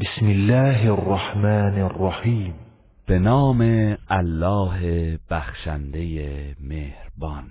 [0.00, 2.54] بسم الله الرحمن الرحیم.
[3.08, 3.60] به نام
[4.10, 4.78] الله
[5.30, 7.46] بخشنده مهربان.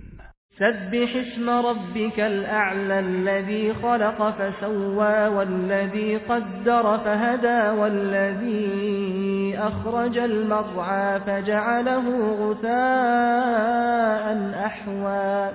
[0.58, 14.24] سبح اسم ربك الأعلى الذي خلق فسوى والذي قدر فهدى والذي أخرج المرعى فجعله غثاء
[14.66, 15.50] أحوى.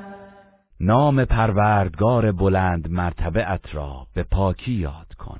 [0.81, 5.39] نام پروردگار بلند مرتبه را به پاکی یاد کن.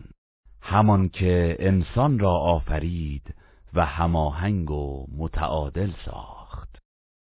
[0.62, 3.36] همان که انسان را آفرید
[3.74, 6.80] و هماهنگ و متعادل ساخت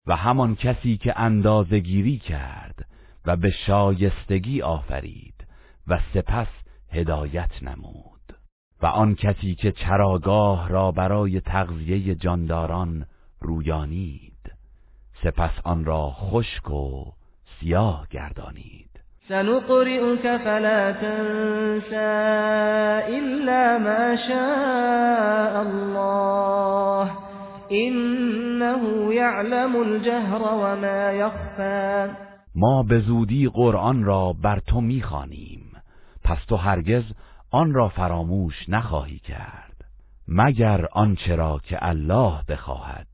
[0.06, 2.86] و همان کسی که اندازگیری کرد
[3.26, 5.46] و به شایستگی آفرید
[5.86, 6.48] و سپس
[6.90, 8.36] هدایت نمود
[8.82, 13.06] و آن کسی که چراگاه را برای تغذیه جانداران
[13.40, 14.52] رویانید
[15.22, 17.12] سپس آن را خشک و
[17.60, 18.91] سیاه گردانید.
[19.28, 22.12] سنقرئك فلا تنسى
[23.18, 27.10] إلا ما شاء الله.
[27.72, 32.10] إنه يعلم الجهر وما يخفى.
[32.54, 35.72] ما به زودی قرآن را بر تو می‌خوانیم.
[36.24, 37.04] پس تو هرگز
[37.50, 39.84] آن را فراموش نخواهی کرد.
[40.28, 43.06] مگر آنچه را که الله بخواهد.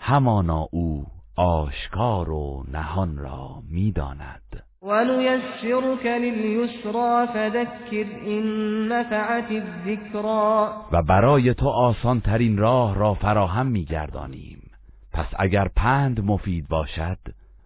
[0.00, 4.64] همانا او آشکار و نهان را می‌داند.
[4.84, 8.44] ونيسرك لليسرى فذكر إن
[8.88, 10.68] نفعت الذكرى.
[10.92, 14.70] و برای تو آسان ترین راه را فراهم میگردانیم.
[15.12, 17.18] پس اگر پند مفید باشد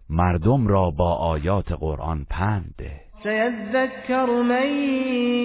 [0.09, 2.91] مردم را با آیات قرآن پند ده.
[3.23, 4.67] سيذكر من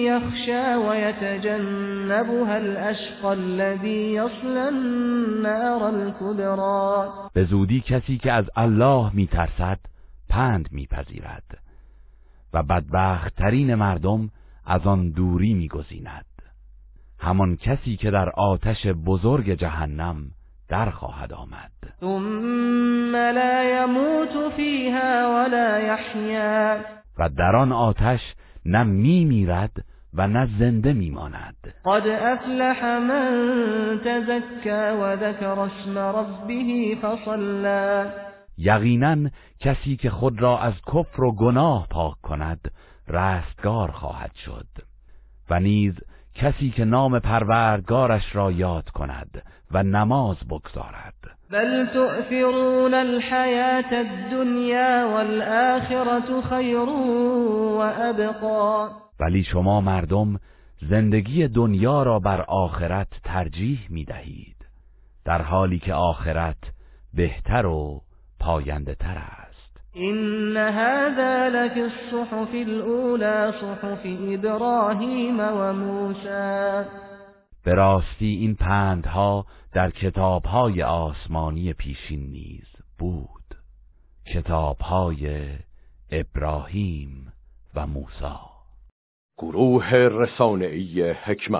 [0.05, 7.09] يخشى ويتجنبها الأشقى الذي يصلى النار الكبرى.
[7.33, 9.79] به زودی کسی که از الله میترسد
[10.29, 11.64] پند میپذیرد.
[12.55, 14.29] و بدبختترین مردم
[14.65, 16.25] از آن دوری میگزیند.
[17.19, 20.31] همان کسی که در آتش بزرگ جهنم
[20.69, 21.71] در خواهد آمد.
[21.99, 26.79] ثم لا يموت فيها ولا يحيا
[27.19, 28.19] و در آن آتش
[28.65, 29.71] نه میمیرد
[30.13, 31.73] و نه زنده میماند.
[31.85, 33.31] قد افلح من
[34.05, 38.05] تزكى وذكر اسم ربه فصلى
[38.57, 39.29] یقینا
[39.59, 42.71] کسی که خود را از کفر و گناه پاک کند
[43.07, 44.67] رستگار خواهد شد.
[45.49, 45.93] و نیز
[46.35, 51.13] کسی که نام پروردگارش را یاد کند و نماز بگذارد.
[51.49, 56.89] بل تؤثرون الحياة الدنيا والآخرة خير
[57.79, 58.89] وأبقى
[59.19, 60.39] ولی شما مردم
[60.81, 64.65] زندگی دنیا را بر آخرت ترجیح می دهید
[65.25, 66.57] در حالی که آخرت
[67.13, 68.01] بهتر و
[68.45, 69.81] پاینده تر است.
[69.93, 76.89] این هذا لفی الصحف الاولى صحف ابراهیم و موسی.
[77.63, 82.67] به راستی این پندها در کتابهای آسمانی پیشین نیز
[82.99, 83.55] بود.
[84.33, 85.47] کتابهای
[86.11, 87.33] ابراهیم
[87.75, 88.35] و موسی.
[89.37, 91.51] گروه رسانه‌ای حکمت.